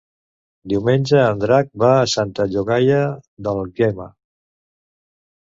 Diumenge 0.71 1.19
en 1.23 1.43
Drac 1.43 1.69
va 1.83 1.89
a 1.97 2.07
Santa 2.15 2.47
Llogaia 2.55 3.03
d'Àlguema. 3.49 4.09